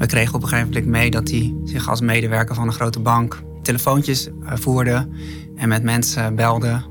[0.00, 3.00] We kregen op een gegeven moment mee dat hij zich als medewerker van een grote
[3.00, 5.08] bank telefoontjes eh, voerde
[5.56, 6.82] en met mensen belde.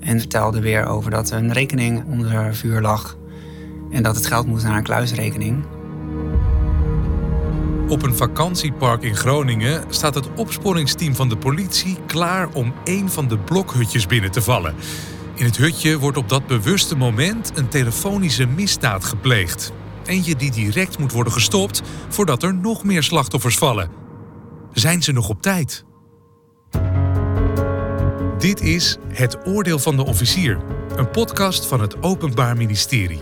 [0.00, 3.16] En vertelde weer over dat een rekening onder vuur lag
[3.90, 5.64] en dat het geld moest naar een kluisrekening.
[7.88, 13.28] Op een vakantiepark in Groningen staat het opsporingsteam van de politie klaar om een van
[13.28, 14.74] de blokhutjes binnen te vallen.
[15.34, 19.72] In het hutje wordt op dat bewuste moment een telefonische misdaad gepleegd.
[20.06, 23.90] Eentje die direct moet worden gestopt voordat er nog meer slachtoffers vallen.
[24.72, 25.84] Zijn ze nog op tijd?
[28.38, 30.58] Dit is Het Oordeel van de Officier,
[30.96, 33.20] een podcast van het Openbaar Ministerie.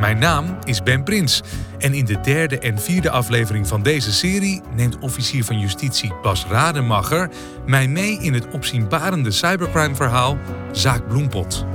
[0.00, 1.42] Mijn naam is Ben Prins
[1.78, 6.46] en in de derde en vierde aflevering van deze serie neemt officier van justitie Bas
[6.46, 7.30] Rademacher
[7.66, 10.38] mij mee in het opzienbarende cybercrime-verhaal
[10.72, 11.69] Zaak Bloempot.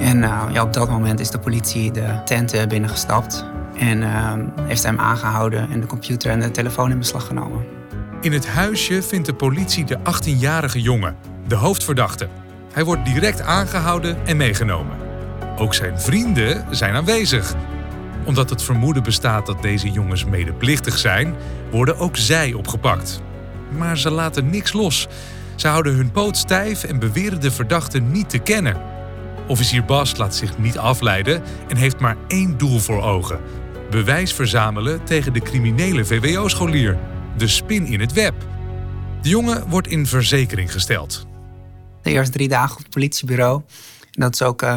[0.00, 0.18] En
[0.52, 3.44] ja, op dat moment is de politie de tent binnengestapt
[3.80, 4.32] en uh,
[4.62, 7.64] heeft hem aangehouden en de computer en de telefoon in beslag genomen.
[8.20, 12.28] In het huisje vindt de politie de 18-jarige jongen, de hoofdverdachte.
[12.72, 14.96] Hij wordt direct aangehouden en meegenomen.
[15.58, 17.54] Ook zijn vrienden zijn aanwezig.
[18.24, 21.34] Omdat het vermoeden bestaat dat deze jongens medeplichtig zijn,
[21.70, 23.20] worden ook zij opgepakt.
[23.78, 25.08] Maar ze laten niks los.
[25.54, 28.89] Ze houden hun poot stijf en beweren de verdachte niet te kennen.
[29.50, 33.40] Officier Bas laat zich niet afleiden en heeft maar één doel voor ogen:
[33.90, 36.98] bewijs verzamelen tegen de criminele VWO-scholier,
[37.36, 38.34] de spin in het web.
[39.22, 41.26] De jongen wordt in verzekering gesteld.
[42.02, 43.62] De eerste drie dagen op het politiebureau.
[44.10, 44.76] Dat is ook uh,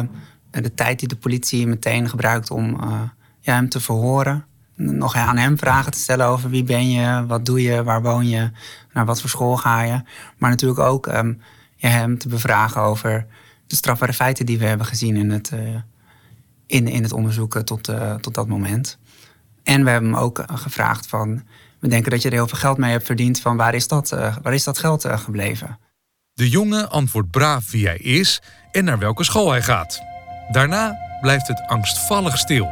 [0.50, 3.00] de tijd die de politie meteen gebruikt om uh,
[3.40, 4.44] ja, hem te verhoren.
[4.76, 8.28] Nog aan hem vragen te stellen over wie ben je, wat doe je, waar woon
[8.28, 8.50] je,
[8.92, 10.02] naar wat voor school ga je.
[10.38, 13.26] Maar natuurlijk ook ja, hem te bevragen over
[13.66, 15.60] de strafbare feiten die we hebben gezien in het, uh,
[16.66, 18.98] in, in het onderzoek tot, tot dat moment.
[19.62, 21.42] En we hebben hem ook gevraagd van,
[21.80, 24.08] we denken dat je er heel veel geld mee hebt verdiend, van waar is dat,
[24.42, 25.78] waar is dat geld gebleven?
[26.32, 28.42] De jongen antwoordt braaf wie hij is
[28.72, 30.00] en naar welke school hij gaat.
[30.52, 32.70] Daarna blijft het angstvallig stil.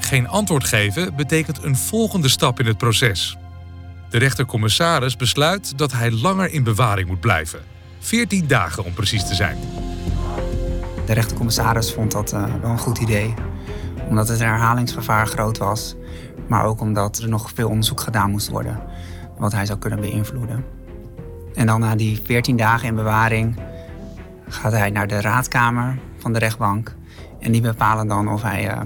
[0.00, 3.36] Geen antwoord geven betekent een volgende stap in het proces.
[4.10, 7.60] De rechtercommissaris besluit dat hij langer in bewaring moet blijven.
[8.02, 9.58] 14 dagen om precies te zijn.
[11.06, 13.34] De rechtercommissaris vond dat uh, wel een goed idee.
[14.08, 15.94] Omdat het herhalingsgevaar groot was.
[16.48, 18.80] Maar ook omdat er nog veel onderzoek gedaan moest worden.
[19.38, 20.64] Wat hij zou kunnen beïnvloeden.
[21.54, 23.56] En dan na die 14 dagen in bewaring
[24.48, 26.94] gaat hij naar de raadkamer van de rechtbank.
[27.40, 28.80] En die bepalen dan of hij uh,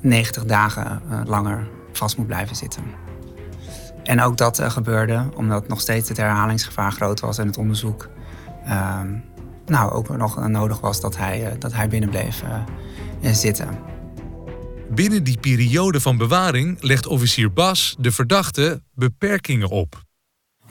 [0.00, 2.84] 90 dagen uh, langer vast moet blijven zitten.
[4.02, 8.08] En ook dat gebeurde omdat nog steeds het herhalingsgevaar groot was en het onderzoek
[8.64, 9.16] ehm,
[9.66, 12.42] nou, ook nog nodig was dat hij, eh, dat hij binnen bleef
[13.32, 13.78] zitten.
[14.90, 20.02] Binnen die periode van bewaring legt officier Bas de verdachte beperkingen op.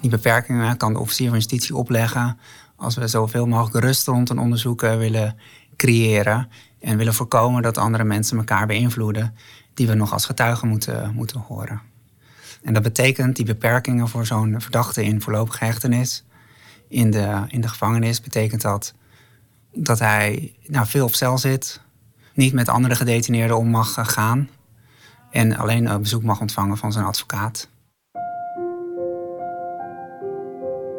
[0.01, 2.37] Die beperkingen kan de officier van justitie opleggen
[2.75, 5.37] als we zoveel mogelijk rust rond een onderzoek willen
[5.75, 6.49] creëren
[6.79, 9.35] en willen voorkomen dat andere mensen elkaar beïnvloeden
[9.73, 11.81] die we nog als getuigen moeten, moeten horen.
[12.63, 16.23] En dat betekent die beperkingen voor zo'n verdachte in voorlopige hechtenis
[16.91, 18.93] in de, in de gevangenis, betekent dat
[19.73, 21.81] dat hij nou, veel op cel zit,
[22.33, 24.49] niet met andere gedetineerden om mag gaan
[25.31, 27.69] en alleen bezoek mag ontvangen van zijn advocaat.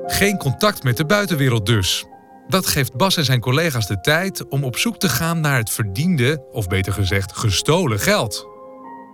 [0.07, 2.05] Geen contact met de buitenwereld dus.
[2.49, 5.71] Dat geeft Bas en zijn collega's de tijd om op zoek te gaan naar het
[5.71, 8.47] verdiende, of beter gezegd gestolen geld.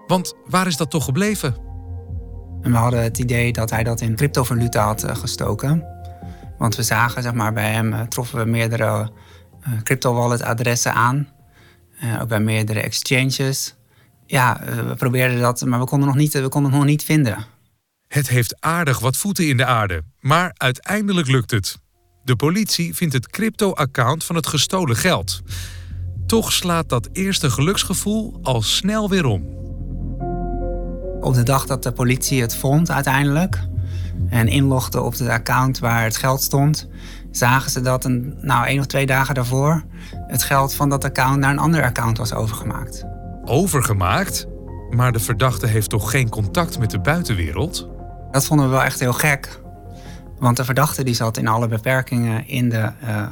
[0.07, 1.57] Want waar is dat toch gebleven?
[2.63, 5.98] En we hadden het idee dat hij dat in cryptovaluta had uh, gestoken.
[6.59, 9.11] Want we zagen, zeg maar, bij hem uh, troffen we meerdere
[9.69, 11.29] uh, crypto-wallet-adressen aan.
[12.21, 13.75] ook bij meerdere exchanges.
[14.27, 17.47] Ja, we probeerden dat, maar we konden, nog niet, we konden het nog niet vinden.
[18.09, 21.79] Het heeft aardig wat voeten in de aarde, maar uiteindelijk lukt het.
[22.25, 25.41] De politie vindt het crypto-account van het gestolen geld.
[26.27, 29.43] Toch slaat dat eerste geluksgevoel al snel weer om.
[31.21, 33.69] Op de dag dat de politie het vond uiteindelijk
[34.29, 36.89] en inlogde op het account waar het geld stond,
[37.31, 39.83] zagen ze dat een, nou, één of twee dagen daarvoor
[40.27, 43.05] het geld van dat account naar een ander account was overgemaakt.
[43.45, 44.47] Overgemaakt?
[44.91, 47.89] Maar de verdachte heeft toch geen contact met de buitenwereld?
[48.31, 49.61] Dat vonden we wel echt heel gek.
[50.39, 53.27] Want de verdachte die zat in alle beperkingen in de uh,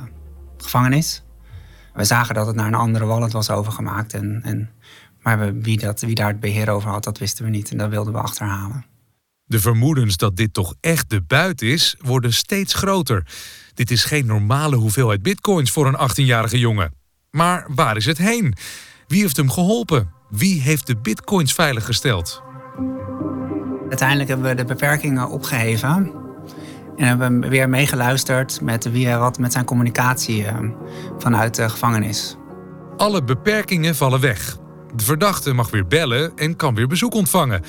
[0.57, 1.23] gevangenis.
[1.95, 4.15] We zagen dat het naar een andere wallet was overgemaakt.
[4.15, 4.71] En, en,
[5.23, 7.71] maar wie, dat, wie daar het beheer over had, dat wisten we niet.
[7.71, 8.85] En dat wilden we achterhalen.
[9.49, 13.27] De vermoedens dat dit toch echt de buit is, worden steeds groter.
[13.75, 16.95] Dit is geen normale hoeveelheid bitcoins voor een 18-jarige jongen.
[17.31, 18.55] Maar waar is het heen?
[19.07, 20.11] Wie heeft hem geholpen?
[20.29, 22.43] Wie heeft de bitcoins veiliggesteld?
[23.89, 26.13] Uiteindelijk hebben we de beperkingen opgeheven.
[26.97, 30.59] En hebben we weer meegeluisterd met wie hij wat met zijn communicatie eh,
[31.19, 32.37] vanuit de gevangenis.
[32.97, 34.57] Alle beperkingen vallen weg.
[34.95, 37.63] De verdachte mag weer bellen en kan weer bezoek ontvangen.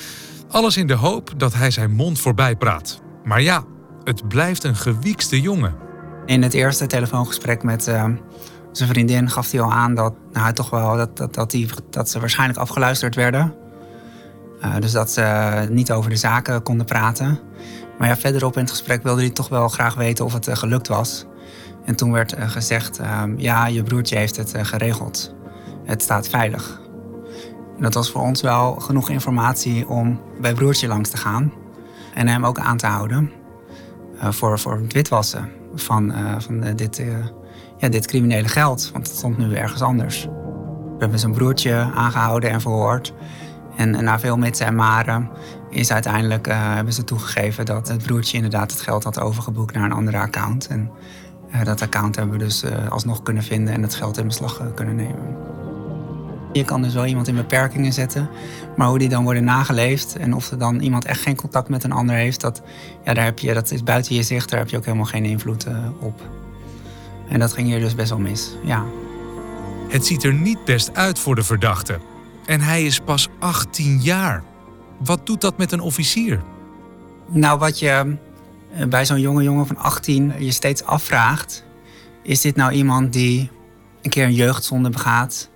[0.50, 3.00] Alles in de hoop dat hij zijn mond voorbij praat.
[3.24, 3.64] Maar ja,
[4.04, 5.74] het blijft een gewiekste jongen.
[6.26, 8.04] In het eerste telefoongesprek met uh,
[8.72, 12.10] zijn vriendin gaf hij al aan dat, nou, toch wel, dat, dat, dat, die, dat
[12.10, 13.54] ze waarschijnlijk afgeluisterd werden.
[14.64, 17.38] Uh, dus dat ze niet over de zaken konden praten.
[17.98, 20.56] Maar ja, verderop in het gesprek wilde hij toch wel graag weten of het uh,
[20.56, 21.24] gelukt was.
[21.84, 23.00] En toen werd gezegd,
[23.36, 25.34] ja, je broertje heeft het geregeld.
[25.84, 26.80] Het staat veilig.
[27.78, 31.52] Dat was voor ons wel genoeg informatie om bij broertje langs te gaan.
[32.14, 33.32] En hem ook aan te houden
[34.14, 37.02] uh, voor, voor het witwassen van, uh, van uh, dit,
[37.76, 38.90] ja, dit criminele geld.
[38.92, 40.24] Want het stond nu ergens anders.
[40.24, 43.14] We hebben zijn broertje aangehouden en verhoord.
[43.76, 45.30] En, na veel mitsen en maren
[45.70, 49.92] is uiteindelijk hebben ze toegegeven dat het broertje inderdaad het geld had overgeboekt naar een
[49.92, 50.66] andere account.
[50.66, 50.90] En
[51.64, 55.36] dat account hebben we dus alsnog kunnen vinden en het geld in beslag kunnen nemen.
[56.52, 58.28] Je kan dus wel iemand in beperkingen zetten,
[58.76, 61.84] maar hoe die dan worden nageleefd en of er dan iemand echt geen contact met
[61.84, 62.62] een ander heeft, dat,
[63.04, 65.24] ja, daar heb je, dat is buiten je zicht, daar heb je ook helemaal geen
[65.24, 66.20] invloed uh, op.
[67.28, 68.84] En dat ging hier dus best wel mis, ja.
[69.88, 71.98] Het ziet er niet best uit voor de verdachte.
[72.46, 74.42] En hij is pas 18 jaar.
[74.98, 76.42] Wat doet dat met een officier?
[77.26, 78.16] Nou, wat je
[78.74, 81.64] eh, bij zo'n jonge jongen van 18 je steeds afvraagt,
[82.22, 83.50] is dit nou iemand die
[84.02, 85.48] een keer een jeugdzonde begaat?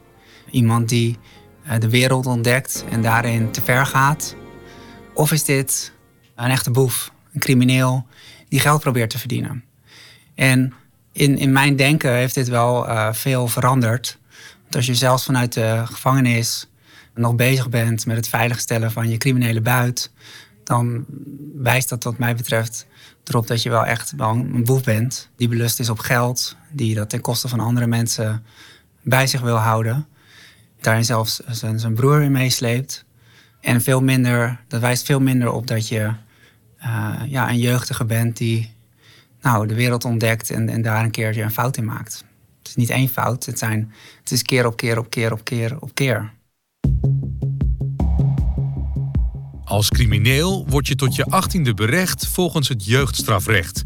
[0.53, 1.19] Iemand die
[1.65, 4.37] eh, de wereld ontdekt en daarin te ver gaat?
[5.15, 5.93] Of is dit
[6.35, 8.07] een echte boef, een crimineel
[8.49, 9.65] die geld probeert te verdienen?
[10.35, 10.75] En
[11.13, 14.19] in, in mijn denken heeft dit wel uh, veel veranderd.
[14.61, 16.69] Want als je zelfs vanuit de gevangenis
[17.15, 20.13] nog bezig bent met het veiligstellen van je criminele buit,
[20.65, 21.05] dan
[21.55, 22.87] wijst dat wat mij betreft
[23.25, 25.29] erop dat je wel echt wel een boef bent.
[25.37, 28.45] Die belust is op geld, die dat ten koste van andere mensen
[29.03, 30.07] bij zich wil houden
[30.83, 33.05] daarin zelfs zijn, zijn broer in meesleept.
[33.61, 36.13] En veel minder, dat wijst veel minder op dat je
[36.85, 38.75] uh, ja, een jeugdige bent die
[39.41, 42.25] nou, de wereld ontdekt en, en daar een keertje een fout in maakt.
[42.59, 45.45] Het is niet één fout, het, zijn, het is keer op keer op keer op
[45.45, 46.33] keer op keer.
[49.65, 53.83] Als crimineel word je tot je 18e berecht volgens het jeugdstrafrecht.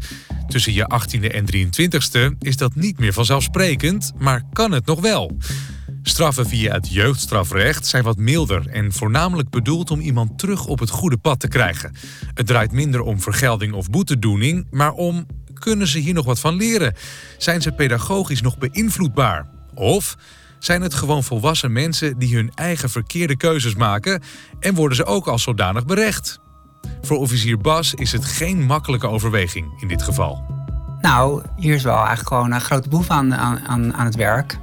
[0.47, 5.37] Tussen je 18e en 23e is dat niet meer vanzelfsprekend, maar kan het nog wel.
[6.09, 10.89] Straffen via het jeugdstrafrecht zijn wat milder en voornamelijk bedoeld om iemand terug op het
[10.89, 11.95] goede pad te krijgen.
[12.33, 16.55] Het draait minder om vergelding of boetedoening, maar om kunnen ze hier nog wat van
[16.55, 16.93] leren?
[17.37, 19.47] Zijn ze pedagogisch nog beïnvloedbaar?
[19.73, 20.15] Of
[20.59, 24.21] zijn het gewoon volwassen mensen die hun eigen verkeerde keuzes maken
[24.59, 26.39] en worden ze ook als zodanig berecht?
[27.01, 30.45] Voor officier Bas is het geen makkelijke overweging in dit geval.
[31.01, 34.57] Nou, hier is wel eigenlijk gewoon een grote boef aan, aan, aan het werk.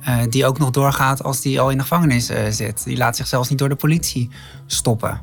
[0.00, 2.84] Uh, die ook nog doorgaat als die al in de gevangenis uh, zit.
[2.84, 4.30] Die laat zich zelfs niet door de politie
[4.66, 5.20] stoppen.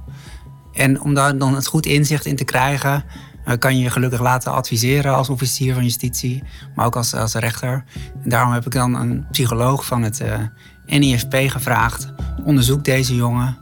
[0.74, 3.04] En om daar dan het goed inzicht in te krijgen,
[3.48, 6.44] uh, kan je je gelukkig laten adviseren als officier van justitie,
[6.75, 7.83] maar ook als, als rechter.
[8.24, 10.24] Daarom heb ik dan een psycholoog van het
[10.86, 12.13] NIFP gevraagd:
[12.44, 13.57] onderzoek deze jongen,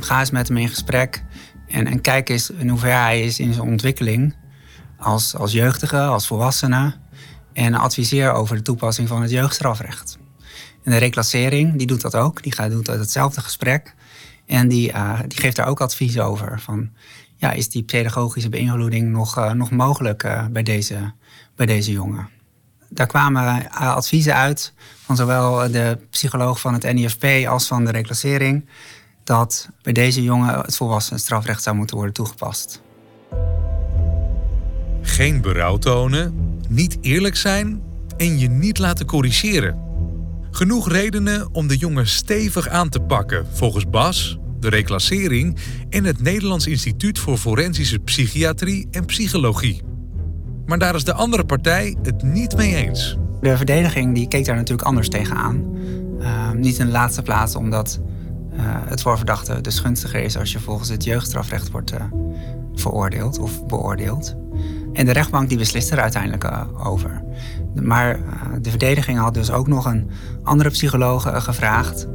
[0.00, 1.24] ga eens met hem in gesprek
[1.68, 4.34] en, en kijk eens in hoeverre hij is in zijn ontwikkeling
[4.98, 6.94] als, als jeugdige, als volwassene.
[7.56, 10.18] En adviseer over de toepassing van het jeugdstrafrecht.
[10.82, 12.42] En de reclassering, die doet dat ook.
[12.42, 13.94] Die gaat, doet hetzelfde gesprek.
[14.46, 16.60] En die, uh, die geeft daar ook advies over.
[16.60, 16.90] Van,
[17.36, 21.12] ja, is die pedagogische beïnvloeding nog, uh, nog mogelijk uh, bij, deze,
[21.54, 22.28] bij deze jongen?
[22.88, 24.72] Daar kwamen adviezen uit
[25.04, 28.68] van zowel de psycholoog van het NIFP als van de reclassering.
[29.24, 32.82] Dat bij deze jongen het volwassen strafrecht zou moeten worden toegepast.
[35.02, 37.82] Geen berouw tonen, niet eerlijk zijn
[38.16, 39.78] en je niet laten corrigeren.
[40.50, 45.56] Genoeg redenen om de jongen stevig aan te pakken, volgens Bas, de reclassering
[45.88, 49.82] en het Nederlands Instituut voor Forensische Psychiatrie en Psychologie.
[50.66, 53.16] Maar daar is de andere partij het niet mee eens.
[53.40, 55.76] De verdediging die keek daar natuurlijk anders tegenaan.
[56.20, 58.00] Uh, niet in de laatste plaats omdat
[58.52, 62.00] uh, het voor verdachte dus gunstiger is als je volgens het jeugdstrafrecht wordt uh,
[62.74, 64.36] veroordeeld of beoordeeld.
[64.96, 67.22] En de rechtbank die beslist er uiteindelijk uh, over.
[67.82, 68.24] Maar uh,
[68.60, 70.10] de verdediging had dus ook nog een
[70.42, 72.06] andere psycholoog uh, gevraagd.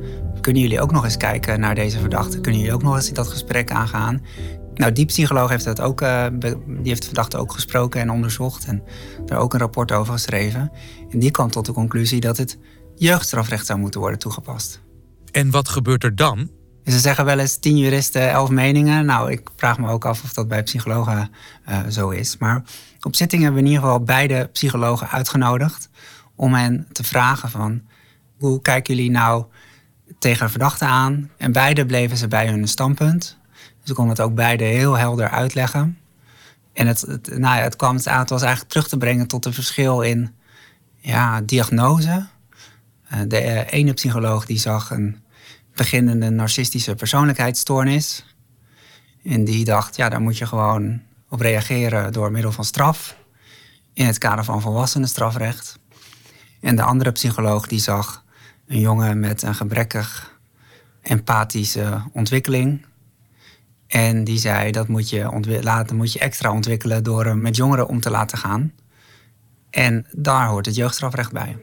[0.42, 2.40] Kunnen jullie ook nog eens kijken naar deze verdachte?
[2.40, 4.22] Kunnen jullie ook nog eens dat gesprek aangaan?
[4.74, 8.66] Nou, die psycholoog heeft, dat ook, die heeft de verdachte ook gesproken en onderzocht.
[8.66, 8.84] En
[9.26, 10.72] daar ook een rapport over geschreven.
[11.10, 12.58] En die kwam tot de conclusie dat het
[12.96, 14.82] jeugdstrafrecht zou moeten worden toegepast.
[15.32, 16.50] En wat gebeurt er dan?
[16.92, 19.06] Ze zeggen wel eens tien juristen, elf meningen.
[19.06, 21.30] Nou, ik vraag me ook af of dat bij psychologen
[21.70, 22.38] uh, zo is.
[22.38, 22.64] Maar
[23.02, 25.90] op zitting hebben we in ieder geval beide psychologen uitgenodigd
[26.36, 27.82] om hen te vragen van
[28.38, 29.46] hoe kijken jullie nou
[30.20, 31.30] tegen verdachten aan?
[31.38, 33.38] En beide bleven ze bij hun standpunt.
[33.82, 35.98] Dus ik kon het ook beide heel helder uitleggen.
[36.74, 39.46] En het, nou ja, het kwam het aan, het was eigenlijk terug te brengen tot
[39.46, 40.34] een verschil in
[40.98, 42.26] ja, diagnose.
[43.14, 45.22] Uh, de uh, ene psycholoog die zag een
[45.76, 48.36] beginnende narcistische persoonlijkheidsstoornis.
[49.24, 53.16] En die dacht, ja, daar moet je gewoon op reageren door middel van straf.
[53.94, 55.80] In het kader van volwassenenstrafrecht.
[56.62, 58.24] En de andere psycholoog die zag
[58.68, 60.40] een jongen met een gebrekkig
[61.02, 62.86] empathische ontwikkeling.
[63.88, 67.88] En die zei dat moet je, laten, moet je extra ontwikkelen door hem met jongeren
[67.88, 68.74] om te laten gaan.
[69.70, 71.58] En daar hoort het jeugdstrafrecht bij.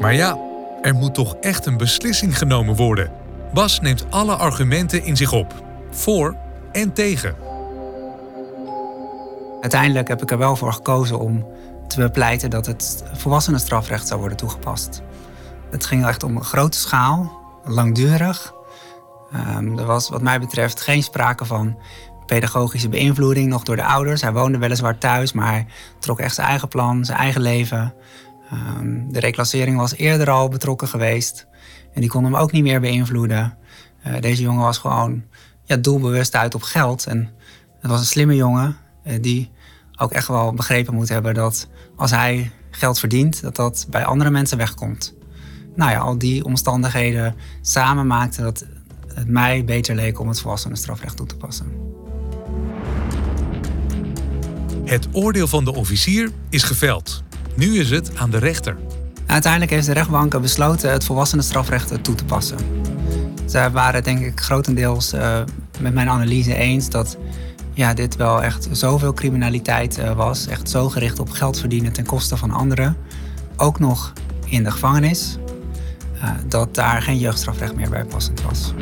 [0.00, 0.38] Maar ja,
[0.86, 3.10] er moet toch echt een beslissing genomen worden.
[3.54, 5.54] Bas neemt alle argumenten in zich op,
[5.90, 6.36] voor
[6.72, 7.36] en tegen.
[9.60, 11.46] Uiteindelijk heb ik er wel voor gekozen om
[11.88, 15.02] te bepleiten dat het volwassenenstrafrecht zou worden toegepast.
[15.70, 18.54] Het ging echt om een grote schaal, langdurig.
[19.56, 21.78] Um, er was wat mij betreft geen sprake van
[22.26, 24.22] pedagogische beïnvloeding nog door de ouders.
[24.22, 25.64] Hij woonde weliswaar thuis, maar
[25.98, 27.94] trok echt zijn eigen plan, zijn eigen leven.
[28.52, 31.46] Um, de reclassering was eerder al betrokken geweest
[31.92, 33.56] en die kon hem ook niet meer beïnvloeden.
[34.06, 35.24] Uh, deze jongen was gewoon
[35.64, 37.06] ja, doelbewust uit op geld.
[37.06, 37.30] En
[37.80, 39.50] het was een slimme jongen uh, die
[39.96, 44.30] ook echt wel begrepen moet hebben dat als hij geld verdient, dat dat bij andere
[44.30, 45.14] mensen wegkomt.
[45.74, 48.66] Nou ja, al die omstandigheden samen maakten dat
[49.14, 51.72] het mij beter leek om het volwassenenstrafrecht toe te passen.
[54.84, 57.24] Het oordeel van de officier is geveld.
[57.56, 58.76] Nu is het aan de rechter.
[59.26, 62.58] Uiteindelijk heeft de rechtbank besloten het volwassenenstrafrecht toe te passen.
[63.44, 65.38] Zij waren denk ik grotendeels uh,
[65.80, 67.18] met mijn analyse eens dat
[67.72, 70.46] ja, dit wel echt zoveel criminaliteit uh, was.
[70.46, 72.96] Echt zo gericht op geld verdienen ten koste van anderen.
[73.56, 74.12] Ook nog
[74.44, 75.38] in de gevangenis.
[76.16, 78.72] Uh, dat daar geen jeugdstrafrecht meer bij passend was.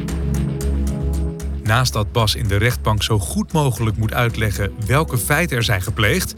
[1.63, 5.83] Naast dat Bas in de rechtbank zo goed mogelijk moet uitleggen welke feiten er zijn
[5.83, 6.35] gepleegd,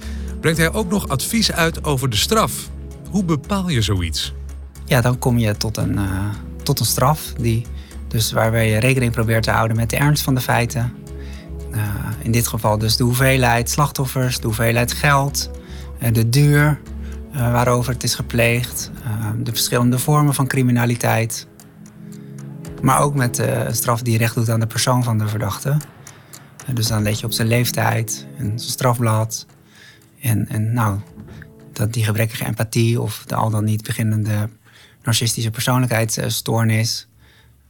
[0.47, 2.71] brengt hij ook nog advies uit over de straf.
[3.11, 4.35] Hoe bepaal je zoiets?
[4.85, 6.29] Ja, dan kom je tot een, uh,
[6.63, 7.67] tot een straf die,
[8.09, 10.93] dus waarbij je rekening probeert te houden met de ernst van de feiten.
[11.71, 11.81] Uh,
[12.23, 15.51] in dit geval dus de hoeveelheid slachtoffers, de hoeveelheid geld,
[16.03, 16.81] uh, de duur
[17.33, 18.91] waarover het is gepleegd,
[19.43, 21.47] de verschillende vormen van criminaliteit.
[22.83, 25.77] Maar ook met een straf die recht doet aan de persoon van de verdachte.
[26.73, 29.47] dus dan let je op zijn leeftijd en zijn strafblad.
[30.21, 31.01] En, en nou,
[31.73, 34.49] dat die gebrekkige empathie of de al dan niet beginnende
[35.03, 37.09] narcistische persoonlijkheidsstoornis.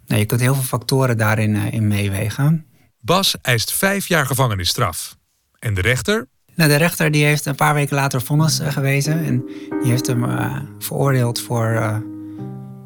[0.07, 2.67] Nou, je kunt heel veel factoren daarin uh, in meewegen.
[3.01, 5.17] Bas eist vijf jaar gevangenisstraf.
[5.59, 6.29] En de rechter?
[6.55, 9.25] Nou, de rechter die heeft een paar weken later vonnis uh, gewezen.
[9.25, 9.45] En
[9.83, 12.03] die heeft hem uh, veroordeeld voor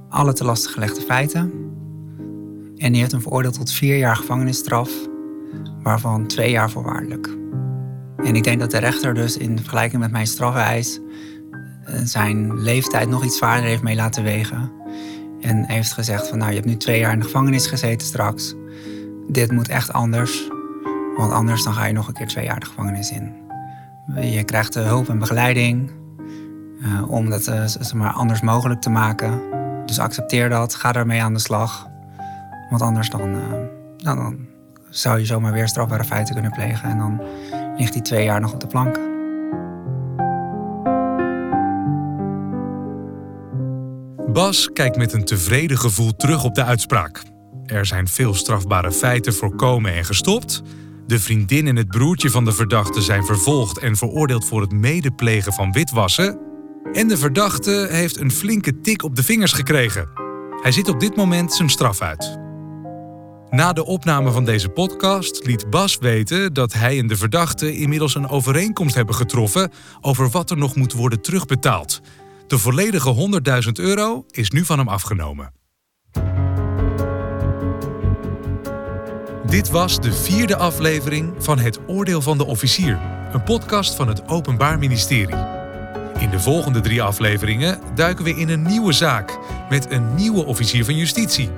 [0.09, 1.41] alle te lastig gelegde feiten.
[2.77, 4.91] En die heeft hem veroordeeld tot vier jaar gevangenisstraf,
[5.83, 7.40] waarvan twee jaar voorwaardelijk.
[8.25, 11.01] En ik denk dat de rechter dus in vergelijking met mijn strafeis
[11.85, 14.73] eh, zijn leeftijd nog iets zwaarder heeft mee laten wegen.
[15.41, 18.55] En heeft gezegd van nou, je hebt nu twee jaar in de gevangenis gezeten straks.
[19.29, 20.49] Dit moet echt anders.
[21.17, 23.33] Want anders dan ga je nog een keer twee jaar de gevangenis in.
[24.21, 25.91] Je krijgt hulp en begeleiding
[26.83, 29.41] uh, om dat uh, maar anders mogelijk te maken.
[29.87, 31.89] Dus accepteer dat, ga daarmee aan de slag.
[32.71, 33.43] Want anders dan, uh,
[33.97, 34.47] dan
[34.91, 36.91] zou je zomaar weer strafbare feiten kunnen plegen.
[36.91, 37.21] En dan
[37.81, 38.99] ligt hij twee jaar nog op de plank.
[44.33, 47.23] Bas kijkt met een tevreden gevoel terug op de uitspraak.
[47.67, 50.63] Er zijn veel strafbare feiten voorkomen en gestopt.
[51.07, 55.53] De vriendin en het broertje van de verdachte zijn vervolgd en veroordeeld voor het medeplegen
[55.53, 56.39] van witwassen.
[56.93, 60.09] En de verdachte heeft een flinke tik op de vingers gekregen.
[60.63, 62.39] Hij zit op dit moment zijn straf uit.
[63.51, 68.15] Na de opname van deze podcast liet Bas weten dat hij en de verdachte inmiddels
[68.15, 72.01] een overeenkomst hebben getroffen over wat er nog moet worden terugbetaald.
[72.47, 75.53] De volledige 100.000 euro is nu van hem afgenomen.
[79.47, 82.99] Dit was de vierde aflevering van Het Oordeel van de Officier,
[83.33, 85.45] een podcast van het Openbaar Ministerie.
[86.19, 89.39] In de volgende drie afleveringen duiken we in een nieuwe zaak
[89.69, 91.51] met een nieuwe officier van justitie.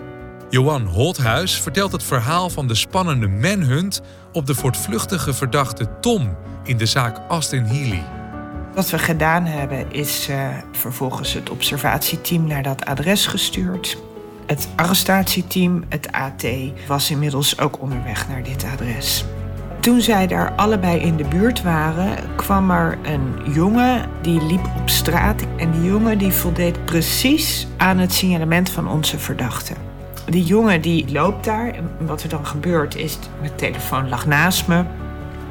[0.53, 6.77] Johan Holthuis vertelt het verhaal van de spannende manhunt op de voortvluchtige verdachte Tom in
[6.77, 8.03] de zaak Aston Healy.
[8.75, 13.99] Wat we gedaan hebben is uh, vervolgens het observatieteam naar dat adres gestuurd.
[14.47, 16.45] Het arrestatieteam, het AT,
[16.87, 19.25] was inmiddels ook onderweg naar dit adres.
[19.81, 24.89] Toen zij daar allebei in de buurt waren, kwam er een jongen die liep op
[24.91, 25.43] straat.
[25.57, 29.75] En die jongen die voldeed precies aan het signalement van onze verdachte.
[30.27, 31.71] Die jongen die loopt daar.
[31.71, 34.85] En wat er dan gebeurt is, mijn telefoon lag naast me.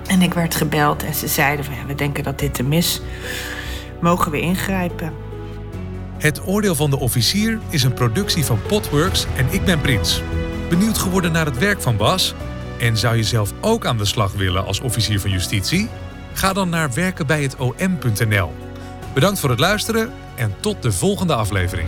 [0.08, 3.02] En ik werd gebeld en ze zeiden van ja, we denken dat dit te mis.
[4.02, 5.14] Mogen we ingrijpen?
[6.18, 10.22] Het oordeel van de officier is een productie van Potworks en ik ben Prins.
[10.70, 12.34] Benieuwd geworden naar het werk van Bas?
[12.80, 15.90] En zou je zelf ook aan de slag willen als officier van justitie?
[16.34, 18.54] Ga dan naar werkenbijhetom.nl.
[19.14, 21.88] Bedankt voor het luisteren en tot de volgende aflevering.